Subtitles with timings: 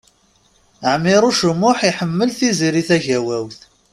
[0.93, 3.59] Ɛmiṛuc U Muḥ iḥemmel Tiziri Tagawawt.